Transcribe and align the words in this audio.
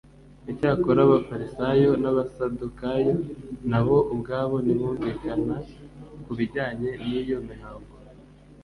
icyakora 0.51 0.99
abafarisayo 1.07 1.91
n’abasadukayo 2.01 3.13
na 3.71 3.81
bo 3.85 3.97
ubwabo 4.13 4.55
ntibumvikana 4.63 5.55
ku 6.23 6.31
bijyanye 6.37 6.89
n’iyo 7.07 7.39
mihango 7.49 7.93